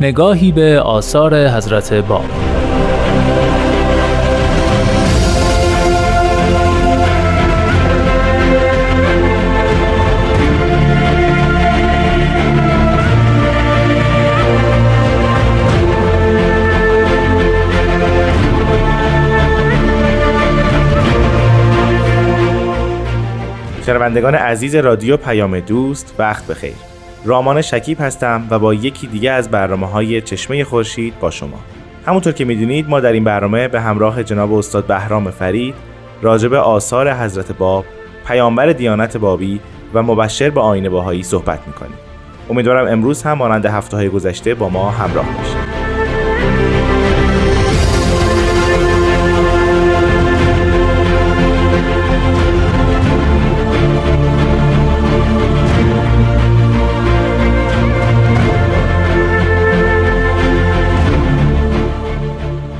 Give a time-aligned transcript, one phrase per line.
[0.00, 2.24] نگاهی به آثار حضرت باب
[23.86, 26.89] شنوندگان عزیز رادیو پیام دوست وقت بخیر.
[27.24, 31.58] رامان شکیب هستم و با یکی دیگه از برنامه های چشمه خورشید با شما.
[32.06, 35.74] همونطور که می‌دونید ما در این برنامه به همراه جناب استاد بهرام فرید
[36.22, 37.84] راجب آثار حضرت باب
[38.26, 39.60] پیامبر دیانت بابی
[39.94, 41.98] و مبشر به آین باهایی صحبت می‌کنیم.
[42.50, 45.69] امیدوارم امروز هم مانند هفته های گذشته با ما همراه باشید.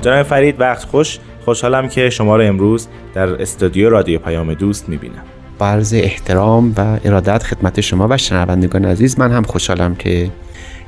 [0.00, 1.18] جناب فرید وقت خوش.
[1.44, 5.22] خوشحالم که شما رو امروز در استودیو رادیو پیام دوست می‌بینم.
[5.58, 10.30] برز احترام و ارادت خدمت شما و شنوندگان عزیز من هم خوشحالم که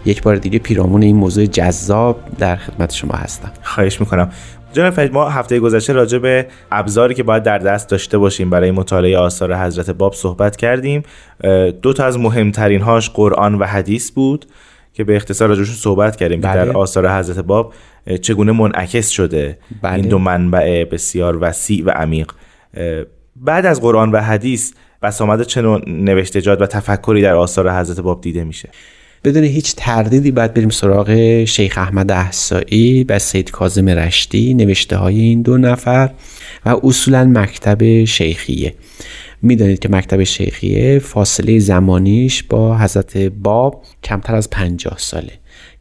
[0.05, 3.53] یک بار دیگه پیرامون این موضوع جذاب در خدمت شما هستم.
[3.63, 4.31] خواهش می‌کنم.
[4.73, 8.71] جناب فرید ما هفته گذشته راجع به ابزاری که باید در دست داشته باشیم برای
[8.71, 11.03] مطالعه آثار حضرت باب صحبت کردیم.
[11.83, 14.47] دو تا از مهمترین هاش قرآن و حدیث بود
[14.95, 16.55] که به اختصار راجعشون صحبت کردیم بله.
[16.55, 17.73] در آثار حضرت باب
[18.23, 19.95] چگونه منعکس شده بله.
[19.95, 22.33] این دو منبع بسیار وسیع و عمیق.
[23.37, 24.73] بعد از قرآن و حدیث
[25.03, 28.69] بسامد چه نوع نوشتجات و تفکری در آثار حضرت باب دیده میشه.
[29.25, 35.21] بدون هیچ تردیدی باید بریم سراغ شیخ احمد احسایی و سید کازم رشتی نوشته های
[35.21, 36.11] این دو نفر
[36.67, 38.75] و اصولا مکتب شیخیه.
[39.43, 45.33] می‌دانید که مکتب شیخیه فاصله زمانیش با حضرت باب کمتر از پنجاه ساله.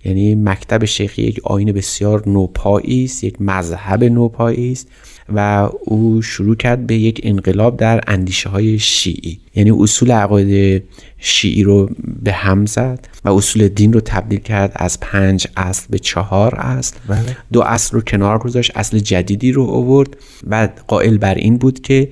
[0.05, 4.87] یعنی مکتب شیخی یک آین بسیار نوپایی است یک مذهب نوپایی است
[5.35, 9.39] و او شروع کرد به یک انقلاب در اندیشه های شیعی.
[9.55, 10.83] یعنی اصول عقاید
[11.17, 11.89] شیعی رو
[12.23, 16.95] به هم زد و اصول دین رو تبدیل کرد از پنج اصل به چهار اصل
[17.07, 17.37] بله.
[17.51, 20.17] دو اصل رو کنار گذاشت اصل جدیدی رو آورد
[20.47, 22.09] و قائل بر این بود که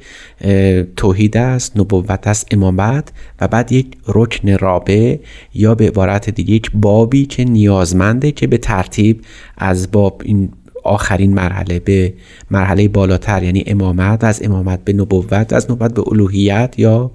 [0.95, 3.11] توحید است نبوت است امامت
[3.41, 5.17] و بعد یک رکن رابع
[5.53, 9.21] یا به عبارت دیگه یک بابی که نیازمنده که به ترتیب
[9.57, 10.51] از باب این
[10.83, 12.13] آخرین مرحله به
[12.51, 17.11] مرحله بالاتر یعنی امامت از امامت به نبوت از نبوت به الوهیت یا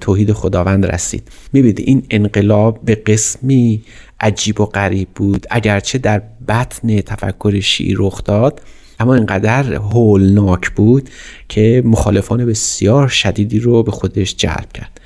[0.00, 1.28] توحید خداوند رسید.
[1.52, 3.82] می‌بینید این انقلاب به قسمی
[4.20, 5.46] عجیب و غریب بود.
[5.50, 8.60] اگرچه در بطن تفکر شیعی رخ داد
[9.00, 11.08] اما اینقدر هولناک بود
[11.48, 15.00] که مخالفان بسیار شدیدی رو به خودش جلب کرد.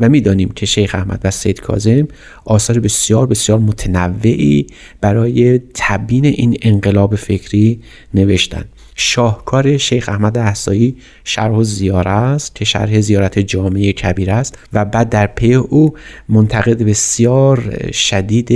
[0.00, 2.08] و می‌دانیم که شیخ احمد و سید کازم
[2.44, 4.66] آثار بسیار بسیار متنوعی
[5.00, 7.80] برای تبیین این انقلاب فکری
[8.14, 8.68] نوشتند.
[8.98, 15.08] شاهکار شیخ احمد احسایی شرح زیاره است که شرح زیارت جامعه کبیر است و بعد
[15.08, 15.94] در پی او
[16.28, 18.52] منتقد بسیار شدید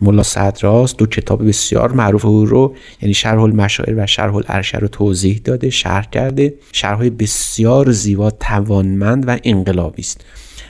[0.00, 4.88] ملا صدراست دو کتاب بسیار معروف او رو یعنی شرح المشاعر و شرح الارشه رو
[4.88, 6.54] توضیح داده شرح کرده.
[6.72, 10.24] شرح بسیار زیبا توانمند و انقلابی است.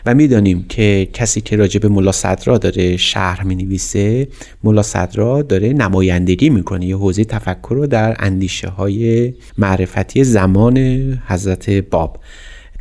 [0.07, 4.29] و می‌دانیم که کسی که راجع به ملا صدرا داره شهر می نویسه
[4.65, 6.87] ملا صدرا داره نمایندگی می‌کنه.
[6.87, 10.79] یه حوزه تفکر رو در اندیشه های معرفتی زمان
[11.27, 12.21] حضرت باب.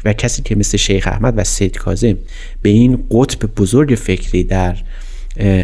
[0.05, 2.15] و کسی که مثل شیخ احمد و سید کازم
[2.61, 4.77] به این قطب بزرگ فکری در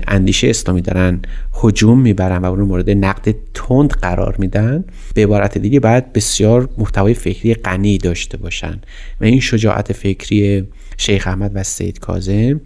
[0.07, 1.19] اندیشه اسلامی دارن
[1.51, 7.13] حجوم می‌برن و اون مورد نقد تند قرار میدن به عبارت دیگه باید بسیار محتوای
[7.13, 8.79] فکری غنی داشته باشن.
[9.21, 10.67] و این شجاعت فکری
[10.97, 12.61] شیخ احمد و سید کازم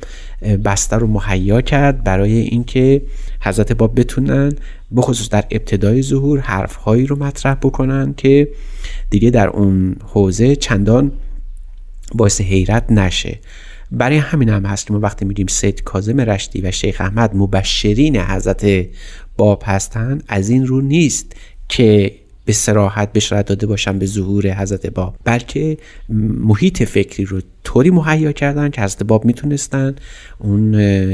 [0.66, 3.02] بسته رو مهیا کرد برای اینکه
[3.42, 4.52] حضرت باب بتونن
[4.96, 8.48] بخصوص در ابتدای ظهور حرفهایی رو مطرح بکنن که
[9.10, 11.12] دیگه در اون حوزه چندان
[12.16, 13.40] باعث حیرت نشه.
[13.92, 18.18] برای همین هم هست که ما وقتی میگیم سید کازم رشتی و شیخ احمد مبشرین
[18.18, 18.86] حضرت
[19.38, 21.36] باب هستند از این رو نیست
[21.70, 22.16] که
[22.46, 25.78] به سراحت بشارت داده باشن به ظهور حضرت باب بلکه
[26.40, 29.96] محیط فکری رو طوری مهیا کردن که حضرت باب می‌تونستن
[30.40, 30.72] اون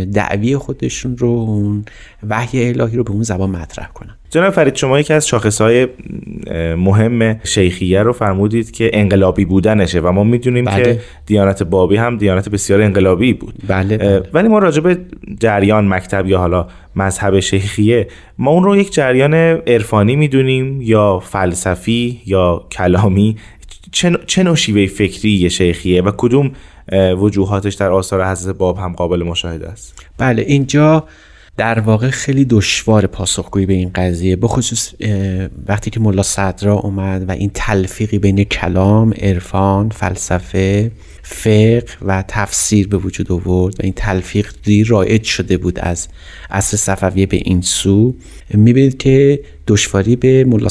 [0.09, 1.85] دعوی خودشون رو اون
[2.29, 5.87] وحی الهی رو به اون زبان مطرح کنن جناب فرید شما یکی از شاخصهای
[6.77, 10.83] مهم شیخیه رو فرمودید که انقلابی بودنشه و ما می‌دونیم بله.
[10.83, 14.23] که دیانت بابی هم دیانت بسیار انقلابی بود بله, بله.
[14.33, 14.97] ولی ما راجع به
[15.39, 18.07] جریان مکتب یا حالا مذهب شیخیه
[18.37, 23.35] ما اون رو یک جریان عرفانی می‌دونیم یا فلسفی یا کلامی
[24.27, 26.51] چه نوع شیوه فکری شیخیه و کدوم
[27.17, 31.03] وجوهاتش در آثار حضرت باب هم قابل مشاهده است؟ بله اینجا
[31.57, 34.93] در واقع خیلی دشوار پاسخگویی به این قضیه بخصوص
[35.67, 40.91] وقتی که ملا صدرا اومد و این تلفیقی بین کلام، عرفان، فلسفه،
[41.27, 46.07] فقه و تفسیر به وجود آورد و این تلفیق دیر رایج شده بود از
[46.49, 48.15] عصر صفویه به این سو.
[48.53, 50.67] می‌بینید که دشواری به ملا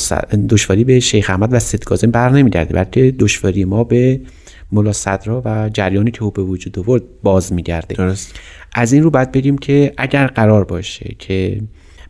[0.48, 4.20] دشواری به شیخ احمد و سید کاظم بر نمیگرده بلکه دشواری ما به
[4.72, 7.94] ملا صدرا و جریانی که او به وجود آورد باز میگرده.
[7.94, 8.34] درست.
[8.72, 11.60] از این رو باید بریم که اگر قرار باشه که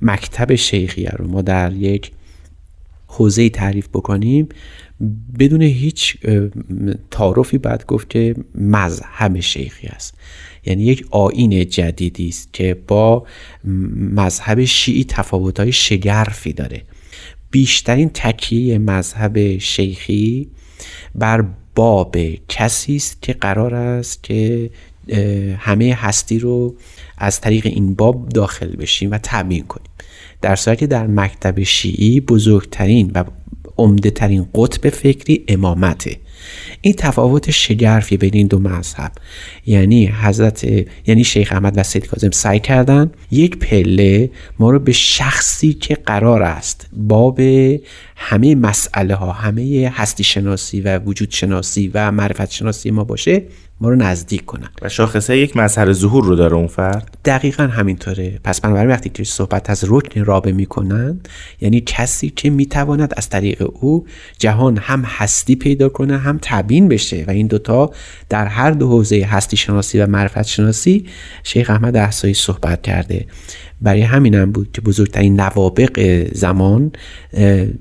[0.03, 2.11] مکتب شیخیه رو ما در یک
[3.07, 4.49] حوزه تعریف بکنیم
[5.39, 6.17] بدون هیچ
[7.11, 10.15] تعارفی باید گفت که مذهب شیخی است.
[10.67, 13.27] یعنی یک آین جدیدی است که با
[13.95, 16.83] مذهب شیعی تفاوت‌های شگرفی داره.
[17.51, 20.49] بیشترین تکیه مذهب شیخی
[21.15, 21.45] بر
[21.75, 22.17] باب
[22.49, 24.71] کسی است که قرار است که
[25.59, 26.77] همه هستی رو
[27.19, 29.91] از طریق این باب داخل بشیم و تبیین کنیم.
[30.41, 33.25] در صورتی در مکتب شیعی بزرگترین و
[33.79, 36.17] عمده ترین قطب فکری امامته.
[36.85, 39.13] این تفاوت شگرفی بین این دو مذهب.
[39.67, 40.65] یعنی حضرت
[41.07, 45.95] یعنی شیخ احمد و سید کاظم سعی کردن یک پله ما رو به شخصی که
[45.95, 47.41] قرار است باب
[48.17, 53.43] همه مسئله ها همه هستی شناسی و وجود شناسی و معرفت شناسی ما باشه
[53.81, 54.69] ما رو نزدیک کنن.
[54.83, 58.41] و شاخصه یک مظهر ظهور رو داره اون فرد؟ دقیقا همینطوره.
[58.45, 61.21] پس بنابراین وقتی که صحبت از رکن رابه می‌کنن
[61.61, 64.07] یعنی کسی که می‌تواند از طریق او
[64.39, 66.39] جهان هم هستی پیدا کنه هم
[66.75, 67.91] تبیین بشه و این دوتا
[68.29, 71.07] در هر دو حوزه هستی شناسی و معرفت شناسی
[71.43, 73.27] شیخ احمد احسایی صحبت کرده.
[73.83, 76.93] برای همینم بود که بزرگترین نوابق زمان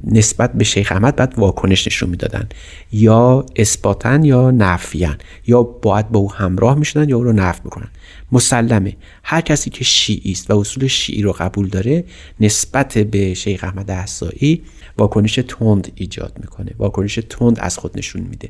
[0.03, 2.49] نسبت به شیخ احمد بعد واکنش نشون می‌دادن.
[2.91, 5.17] یا اثباتن یا نفیان.
[5.47, 7.87] یا باید با او همراه می‌شدن یا او رو نفی می‌کنن.
[8.31, 8.95] مسلمه.
[9.23, 12.03] هر کسی که شیعی است و اصول شیعی رو قبول داره
[12.39, 14.61] نسبت به شیخ احمد احسایی
[14.97, 16.71] واکنش تند ایجاد می‌کنه.
[16.77, 18.49] واکنش تند از خود نشون میده.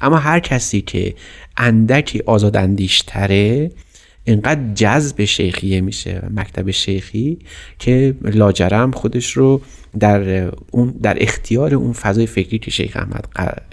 [0.00, 1.14] اما هر کسی که
[1.56, 3.70] اندکی آزاداندیشتره
[4.28, 7.38] اینقدر جذب شیخیه میشه مکتب شیخی
[7.78, 9.60] که لاجرم خودش رو
[10.00, 13.28] در اون در اختیار اون فضای فکری که شیخ احمد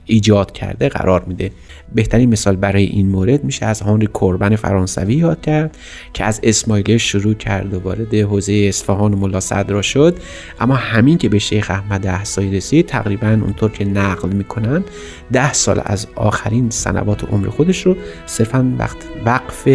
[0.06, 1.52] ایجاد کرده قرار میده.
[1.96, 5.78] بهترین مثال برای این مورد میشه از هانری کوربن فرانسوی یاد کرد
[6.14, 10.18] که از اسماعیلیه شروع کرد و وارد حوزه اصفهان و ملا صدرا شد.
[10.60, 14.84] اما همین که به شیخ احمد احسایی رسید تقریبا اونطور که نقل می‌کنن
[15.32, 19.68] ده سال از آخرین سنوات عمر خودش رو صرفا وقت وقف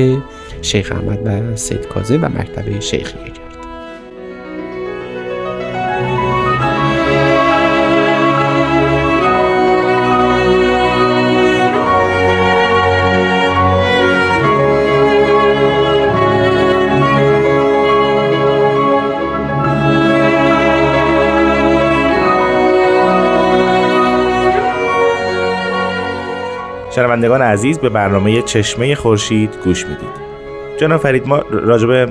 [0.62, 3.50] شیخ احمد و سید کازه و مکتب شیخیه کرد
[26.90, 30.19] شنوندگان عزیز به برنامه چشمه خورشید گوش می‌دید.
[30.80, 32.08] جناب فرید ما راجع به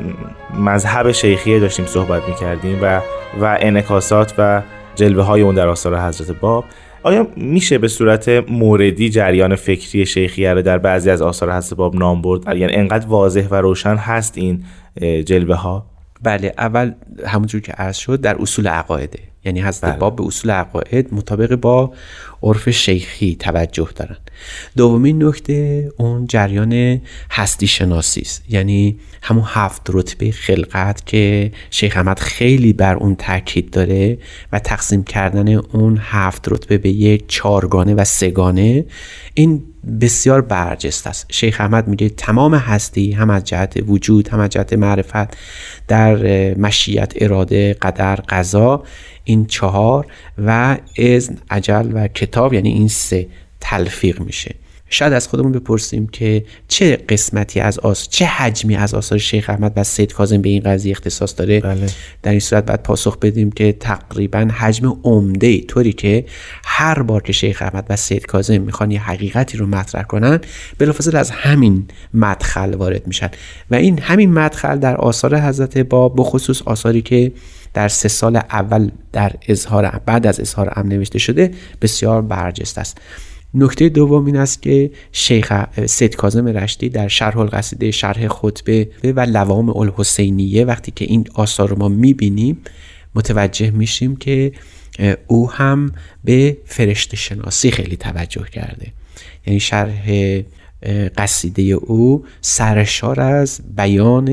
[0.59, 3.01] مذهب شیخیه داشتیم صحبت می‌کردیم و
[3.41, 4.61] و انکاسات و
[4.95, 6.65] جلوه های اون در آثار حضرت باب.
[7.03, 11.95] آیا میشه به صورت موردی جریان فکری شیخیه رو در بعضی از آثار حضرت باب
[11.95, 14.63] نام برد؟ یعنی انقدر واضح و روشن هست این
[15.25, 15.85] جلوه ها
[16.23, 16.91] بله اول
[17.25, 21.93] همونجور که عرض شد در اصول عقایده یعنی حضرت باب به اصول عقاید مطابق با
[22.43, 24.17] عرف شیخی توجه دارن.
[24.77, 28.43] دومین نکته اون جریان هستی شناسی است.
[28.49, 34.17] یعنی همون هفت رتبه خلقت که شیخ احمد خیلی بر اون تاکید داره
[34.51, 38.85] و تقسیم کردن اون هفت رتبه به یک چارگانه و سگانه
[39.33, 39.63] این
[40.01, 41.25] بسیار برجست است.
[41.29, 45.37] شیخ احمد میگه تمام هستی هم از جهت وجود هم از جهت معرفت
[45.87, 46.15] در
[46.53, 48.83] مشیت اراده قدر قضا
[49.23, 53.27] این چهار و اذن عجل و کتاب یعنی این سه
[53.59, 54.55] تلفیق میشه.
[54.89, 59.73] شاید از خودمون بپرسیم که چه قسمتی از آثار چه حجمی از آثار شیخ احمد
[59.75, 61.87] و سید کاظم به این قضیه اختصاص داره؟ بله.
[62.23, 66.25] در این صورت باید پاسخ بدیم که تقریبا حجم عمده طوری که
[66.63, 70.39] هر بار که شیخ احمد و سید کاظم می‌خوان یه حقیقتی رو مطرح کنن
[70.77, 73.29] بلافاصله از همین مدخل وارد میشن.
[73.71, 77.31] و این همین مدخل در آثار حضرت باب بخصوص آثاری که
[77.73, 82.97] در سه سال اول در اظهار بعد از اظهار ام نوشته شده بسیار برجسته است.
[83.53, 85.53] نکته دوم این است که شیخ
[85.85, 91.69] سید کاظم رشتی در شرح القصیده شرح خطبه و لوام الحسینیه وقتی که این آثار
[91.69, 92.57] رو ما می‌بینیم
[93.15, 94.51] متوجه میشیم که
[95.27, 95.91] او هم
[96.23, 98.87] به فرشته شناسی خیلی توجه کرده.
[99.47, 100.11] یعنی شرح
[101.17, 104.29] قصیده او سرشار از بیان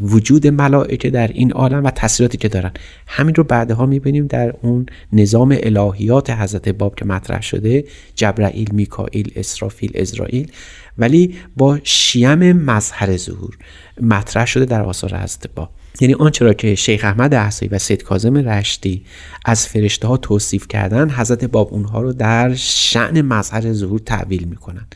[0.00, 2.72] وجود ملائکه در این عالم و تاثیراتی که دارن.
[3.06, 9.32] همین رو بعدها می‌بینیم در اون نظام الهیات حضرت باب که مطرح شده جبرائیل میکائیل
[9.36, 10.52] اسرافیل ازرائیل.
[10.98, 13.58] ولی با شیم مظهر ظهور
[14.00, 15.70] مطرح شده در آثار حضرت باب.
[16.00, 19.04] یعنی آنچه را که شیخ احمد احسایی و سید کاظم رشتی
[19.44, 24.86] از فرشته ها توصیف کردن حضرت باب اونها رو در شعن مظهر ظهور تعویل می‌کنن.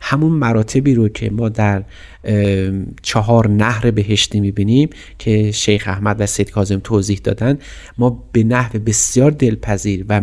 [0.00, 1.84] همون مراتبی رو که ما در
[3.02, 7.58] چهار نهر بهشتی می‌بینیم که شیخ احمد و سید کاظم توضیح دادن
[7.98, 10.20] ما به نحو بسیار دلپذیر و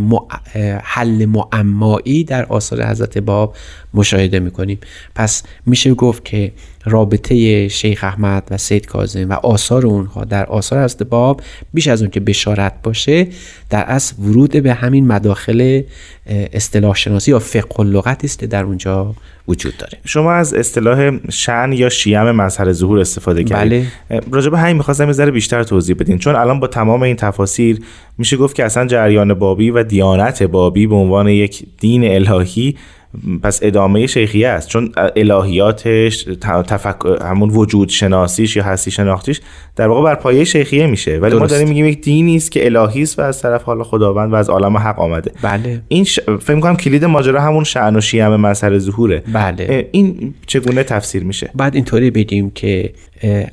[0.84, 3.56] حل معمایی در آثار حضرت باب
[3.94, 4.80] مشاهده می‌کنیم.
[5.16, 6.52] پس میشه گفت که
[6.86, 11.42] رابطه شیخ احمد و سید کاظم و آثار اونها در آثار حضرت باب
[11.74, 13.28] بیش از اون که بشارت باشه
[13.70, 15.82] در اصل ورود به همین مداخل
[16.54, 19.16] اصطلاح شناسی یا فقه و لغت است که در اونجا
[19.48, 24.22] وجود داره شما از اصطلاح شن یا شیم مظهر ظهور استفاده کردید بله.
[24.32, 27.80] راجع به همین می‌خواستم یه ذره بیشتر توضیح بدین چون الان با تمام این تفاسیر
[28.18, 32.76] میشه گفت که اصلا جریان بابی و دیانت بابی به عنوان یک دین الهی
[33.44, 34.70] پس ادامه شیخیه است.
[34.70, 39.42] چون الهیاتش تفکر همون وجود شناسیش یا هستی شناختیش
[39.76, 41.18] در واقع بر پایه شیخیه میشه.
[41.18, 44.34] ولی ما داریم میگیم یک دینی است که الهی است و از طرف حالا خداوند
[44.34, 45.32] و از عالم حق آمده.
[45.42, 45.82] بله.
[45.88, 46.20] این ش...
[46.20, 49.24] فکر کنم کلید ماجرا همون شأن و شیم مظهر ظهوره.
[49.34, 49.90] بله.
[49.92, 52.94] این چگونه تفسیر میشه؟ بعد اینطوری بگیم که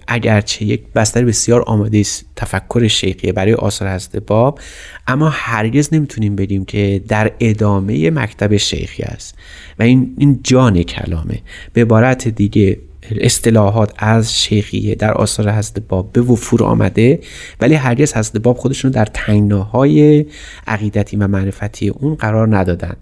[0.08, 4.60] اگرچه یک بستر بسیار آماده است تفکر شیخیه برای آثار حضرت باب
[5.06, 9.34] اما هرگز نمی‌تونیم بگیم که در ادامه مکتب شیخی است.
[9.78, 11.38] و این این جان کلامه.
[11.72, 12.78] به عبارت دیگه
[13.10, 17.20] اصطلاحات از شیخیه در آثار حضرت باب به وفور آمده
[17.60, 20.26] ولی هرگز حضرت باب خودشون در تنگناهای
[20.66, 22.96] عقیدتی و معرفتی اون قرار ندادن.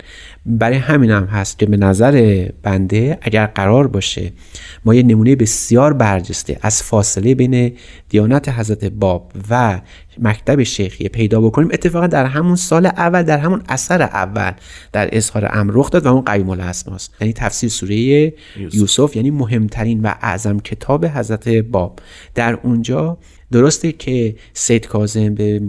[0.46, 4.32] برای همین هم هست که به نظر بنده اگر قرار باشه
[4.84, 7.72] ما یه نمونه بسیار برجسته از فاصله بین
[8.08, 9.80] دیانت حضرت باب و
[10.22, 14.52] مکتب شیخیه پیدا بکنیم اتفاقا در همون سال اول در همون اثر اول
[14.92, 18.74] در اظهار امر رخ داد و اون قیم الاسماست یعنی تفسیر سوره یوسف.
[18.74, 21.98] یوسف یعنی مهمترین و اعظم کتاب حضرت باب
[22.34, 23.18] در اونجا
[23.52, 25.62] درسته که سید کازم به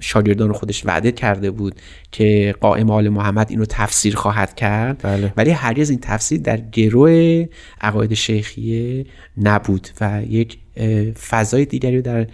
[0.00, 1.74] شاگردان خودش وعده کرده بود
[2.12, 5.32] که قائم آل محمد اینو تفسیر خواهد کرد بله.
[5.36, 7.46] ولی هرگز این تفسیر در گروه
[7.80, 9.06] عقاید شیخیه
[9.36, 10.58] نبود و یک
[11.30, 12.26] فضای دیگری در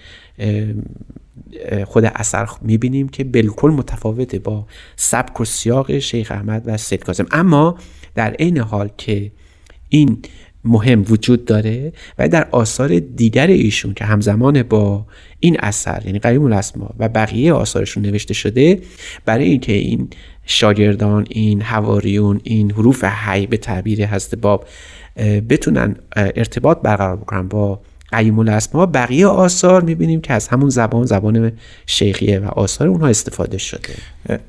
[1.86, 7.26] خود اثر می‌بینیم که بالکل متفاوته با سبک و سیاق شیخ احمد و سید کازم
[7.30, 7.78] اما
[8.14, 9.32] در عین حال که
[9.88, 10.18] این
[10.64, 15.06] مهم وجود داره و در آثار دیگر ایشون که همزمان با
[15.40, 18.80] این اثر یعنی قریم الاسما و بقیه آثارشون نوشته شده
[19.24, 20.08] برای اینکه این
[20.46, 24.66] شاگردان این حواریون این حروف حی به تعبیر حضرت باب
[25.48, 27.80] بتونن ارتباط برقرار بکنن با
[28.12, 31.52] قیم الاسما بقیه آثار می‌بینیم که از همون زبان زبان
[31.86, 33.94] شیخیه و آثار اونها استفاده شده.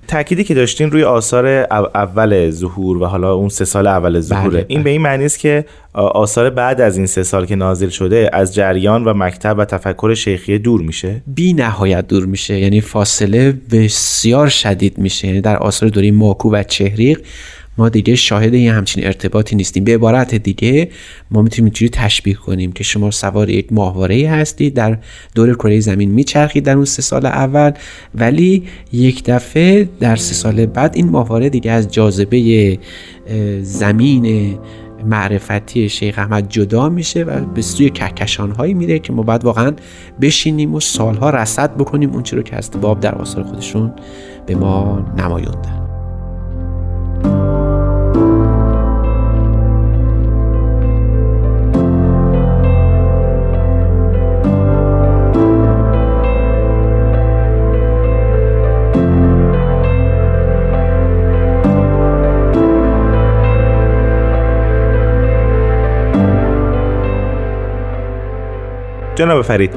[0.08, 1.48] تأکیدی که داشتین روی آثار
[1.96, 4.50] اول ظهور و حالا اون سه سال اول ظهوره.
[4.50, 4.84] بله، این بله.
[4.84, 8.56] به این معنی است که آثار بعد از این سه سال که نازل شده از
[8.56, 12.60] جریان و مکتب و تفکر شیخیه دور میشه؟ بی نهایت دور میشه.
[12.60, 15.28] یعنی فاصله بسیار شدید میشه.
[15.28, 17.22] یعنی در آثار دوری ماکو و چهریق
[17.78, 19.84] ما دیگه شاهد یه همچین ارتباطی نیستیم.
[19.84, 20.90] به عبارت دیگه
[21.32, 24.98] ما می‌تونیم اینجوری تشبیه کنیم که شما سوار یک ماهواره هستید در
[25.36, 27.72] دور کره زمین میچرخید در اون سه سال اول
[28.16, 32.80] ولی یک دفعه در سه سال بعد این ماهواره دیگه از جاذبه
[33.62, 34.58] زمین
[35.06, 39.74] معرفتی شیخ احمد جدا میشه و به سوی کهکشان هایی میره که ما بعد واقعا
[40.22, 43.94] بشینیم و سالها رصد بکنیم اون چی رو که از باب در آثار خودشون
[44.46, 45.79] به ما نمایوندن
[69.20, 69.74] جناب فرید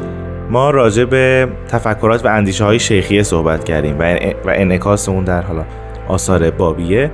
[0.50, 4.02] ما راجع به تفکرات و اندیشه های شیخیه صحبت کردیم و,
[4.44, 5.64] و انعکاس اون در حالا
[6.08, 7.10] آثار بابیه.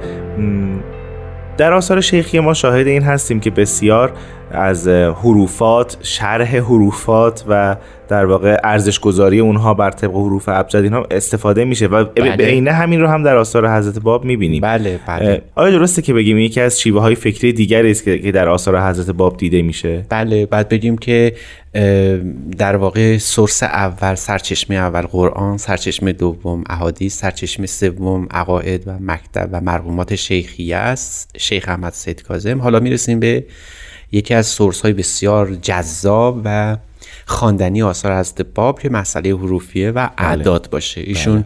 [1.56, 4.12] در آثار شیخی ما شاهد این هستیم که بسیار
[4.50, 7.76] از حروفات شرح حروفات و
[8.08, 12.36] در واقع ارزش گذاری اونها بر طبق حروف ابجد اینها استفاده میشه و بله.
[12.36, 14.60] به عینه همین رو هم در آثار حضرت باب می‌بینیم.
[14.60, 15.42] بله بله.
[15.54, 19.10] آیا درسته که بگیم یکی از شیوه های فکری دیگری است که در آثار حضرت
[19.10, 21.32] باب دیده میشه؟ بله بعد بگیم که
[22.58, 29.48] در واقع سورس اول سرچشمه اول قرآن سرچشمه دوم احادیث سرچشمه سوم عقاید و مکتب
[29.52, 31.30] و مرحومات شیخیه است.
[31.38, 33.44] شیخ احمد سید کاظم حالا می‌رسیم به
[34.12, 36.76] یکی از سورس های بسیار جذاب و
[37.26, 40.28] خواندنی آثار از باب که مسئله حروفیه و بله.
[40.28, 41.44] اعداد باشه ایشون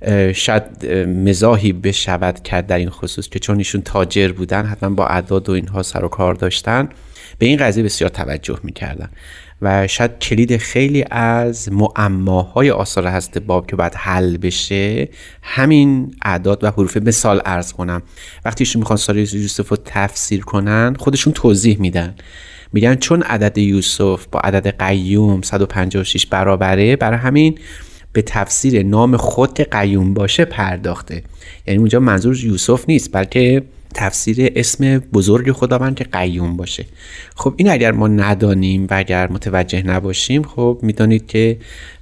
[0.00, 0.32] بله.
[0.32, 5.48] شاید مزاحی بشود کرد در این خصوص که چون ایشون تاجر بودن حتما با اعداد
[5.48, 6.88] و اینها سر و کار داشتن
[7.38, 9.10] به این قضیه بسیار توجه می‌کردن
[9.64, 15.08] و شاید کلید خیلی از معماهای آثار هست باب که باید حل بشه
[15.42, 18.02] همین اعداد و حروف مثال ارز کنم.
[18.44, 22.14] وقتی ایشون می‌خوان سال یوسف رو تفسیر کنن خودشون توضیح میدن.
[22.72, 27.58] میگن چون عدد یوسف با عدد قیوم 156 برابره برای همین
[28.12, 31.22] به تفسیر نام خود قیوم باشه پرداخته.
[31.66, 33.62] یعنی اونجا منظور یوسف نیست بلکه
[33.94, 36.84] تفسیر اسم بزرگ خداوند که قیوم باشه.
[37.36, 41.56] خب این اگر ما ندانیم و اگر متوجه نباشیم خب می‌دانید که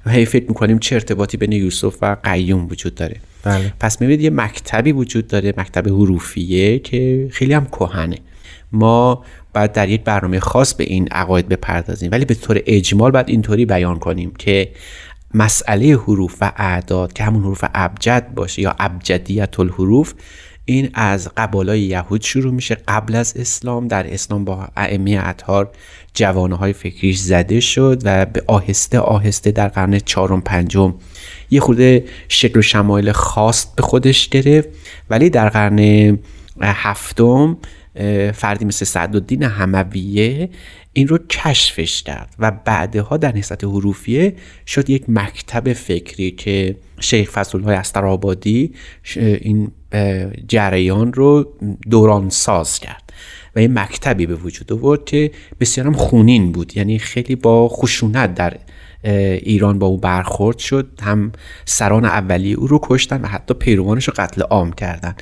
[0.07, 3.17] هی فکر می‌کنیم چه ارتباطی بین یوسف و قیوم وجود داره.
[3.43, 3.73] بله.
[3.81, 8.19] پس می‌بینید یه مکتبی وجود داره مکتب حروفیه که خیلی هم کهنه.
[8.73, 13.29] ما باید در یک برنامه خاص به این عقاید بپردازیم ولی به طور اجمال باید
[13.29, 14.69] اینطوری بیان کنیم که
[15.35, 20.15] مسئله حروف و اعداد که همون حروف ابجد باشه یا ابجدیت الحروف
[20.65, 22.77] این از قبالای یهود شروع میشه.
[22.89, 25.71] قبل از اسلام در اسلام با ائمه اطهار
[26.15, 30.95] جوانه های فکریش زده شد و به آهسته آهسته در قرن چهارم پنجم
[31.51, 34.69] یه خورده شکل و شمایل خاص به خودش گرفت.
[35.11, 36.19] ولی در قرن
[36.61, 37.57] هفتم
[38.35, 40.51] فردی مثل سعدالدین همویه
[40.93, 44.35] این رو کشفش کرد و بعدها در نسبت حروفیه
[44.67, 48.73] شد یک مکتب فکری که شیخ فضل های استرابادی
[49.17, 49.73] این
[50.49, 51.53] جریان رو
[51.91, 53.02] دوران ساز کرد.
[53.57, 56.77] و این مکتبی به وجود آورد که بسیارم خونین بود.
[56.77, 58.57] یعنی خیلی با خشونت در
[59.05, 60.89] ایران با او برخورد شد.
[61.03, 61.33] هم
[61.65, 65.15] سران اولی او رو کشتن و حتی پیروانش رو قتل عام کردن.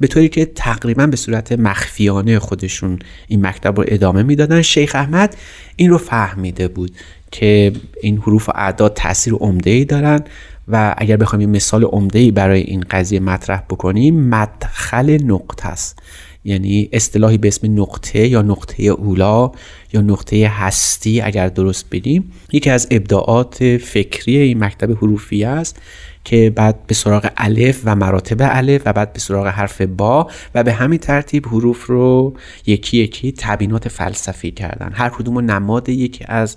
[0.00, 4.62] به طوری که تقریبا به صورت مخفیانه خودشون این مکتب رو ادامه می‌دادن.
[4.62, 5.36] شیخ احمد
[5.76, 6.96] این رو فهمیده بود
[7.30, 10.20] که این حروف و اعداد تاثیر عمده ای دارن
[10.68, 15.98] و اگر بخوایم مثال عمده ای برای این قضیه مطرح بکنیم مدخل نقطه است.
[16.44, 19.50] یعنی اصطلاحی به اسم نقطه یا نقطه اولا
[19.92, 22.32] یا نقطه هستی اگر درست بدیم.
[22.52, 25.76] یکی از ابداعات فکری این مکتب حروفی است
[26.24, 30.62] که بعد به سراغ الف و مراتب الف و بعد به سراغ حرف با و
[30.62, 32.34] به همین ترتیب حروف رو
[32.66, 34.92] یکی یکی تبینات فلسفی کردن.
[34.94, 36.56] هر کدوم نماد یکی از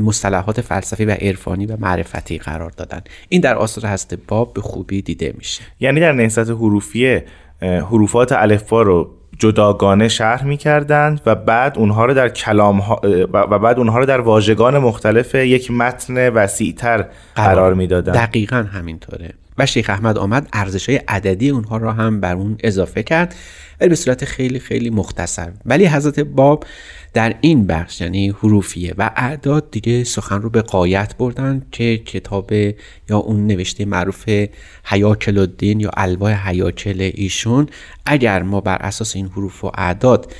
[0.00, 3.00] مصطلحات فلسفی و عرفانی و معرفتی قرار دادن.
[3.28, 5.62] این در آثار هست باب به خوبی دیده میشه.
[5.80, 7.24] یعنی در نهضت حروفیه
[7.62, 12.82] حروفات الفبا رو جداگانه شرح می‌کردند و بعد اونها رو در کلام
[13.32, 17.74] و بعد اونها رو در واژگان مختلف یک متن وسیعتر قرار.
[17.74, 19.30] می‌دادند دقیقا همینطوره.
[19.58, 23.34] و شیخ احمد آمد ارزش های عددی اونها را هم بر اون اضافه کرد.
[23.80, 25.52] ولی به صورت خیلی خیلی مختصر.
[25.66, 26.64] ولی حضرت باب
[27.12, 32.52] در این بخش یعنی حروفیه و اعداد دیگه سخن رو به قایت بردن که کتاب
[33.10, 34.28] یا اون نوشته معروف
[34.84, 37.68] حیاکل الدین یا الواح حیاکل ایشون.
[38.06, 40.32] اگر ما بر اساس این حروف و اعداد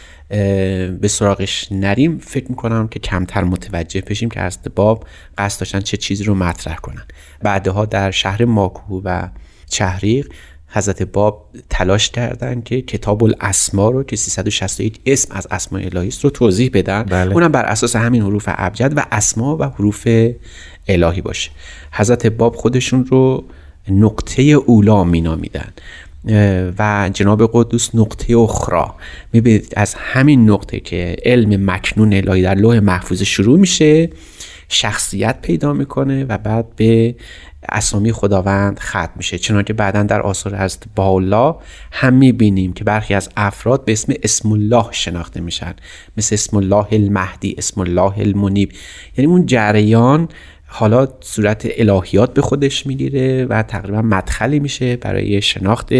[1.00, 5.06] به سراغش نریم فکر می‌کنم که کمتر متوجه بشیم که از باب
[5.38, 7.04] قصد داشتن چه چیزی رو مطرح کنن.
[7.42, 9.28] بعدها در شهر ماکو و
[9.68, 10.32] چهریق
[10.74, 16.30] حضرت باب تلاش کردن که کتاب الاسما رو که 361 اسم از اسماء الهی رو
[16.30, 17.02] توضیح بدن.
[17.02, 17.32] بله.
[17.32, 20.08] اونم بر اساس همین حروف ابجد و اسما و حروف
[20.88, 21.50] الهی باشه.
[21.92, 23.44] حضرت باب خودشون رو
[23.88, 25.72] نقطه اولا مینامیدن.
[26.78, 28.94] و جناب قدوس نقطه اخرا
[29.32, 34.10] می‌بینید از همین نقطه که علم مکنون الهی در لوح محفوظ شروع میشه
[34.68, 37.14] شخصیت پیدا می‌کنه و بعد به
[37.68, 39.38] اسامی خداوند ختم میشه.
[39.38, 41.56] چنانکه بعدا در آثار از بالا
[41.92, 45.74] هم می‌بینیم که برخی از افراد به اسم اسم الله شناخته میشن.
[46.16, 48.72] مثل اسم الله المهدی اسم الله المنیب.
[49.16, 50.28] یعنی اون جریان
[50.66, 55.92] حالا صورت الهیات به خودش می‌گیره و تقریبا مدخلی میشه برای شناخت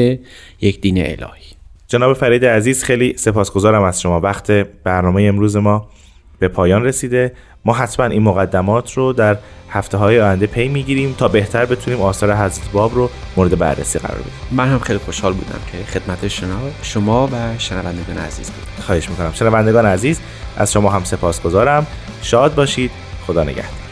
[0.61, 1.55] یک دین الهی.
[1.89, 4.21] جناب فرید عزیز خیلی سپاسگزارم از شما.
[4.21, 4.51] وقت
[4.85, 5.89] برنامه امروز ما
[6.39, 7.33] به پایان رسیده.
[7.65, 9.37] ما حتما این مقدمات رو در
[9.71, 14.19] هفته های آینده پی می‌گیریم تا بهتر بتونیم آثار حضرت باب رو مورد بررسی قرار
[14.19, 14.33] بدیم.
[14.51, 19.33] من هم خیلی خوشحال بودم که خدمت شما شما و شنوندگان عزیز بودم خواهش می‌کنم.
[19.33, 20.21] شنوندگان عزیز
[20.57, 21.87] از شما هم سپاسگزارم.
[22.23, 22.91] شاد باشید.
[23.27, 23.84] خدا نگهدار.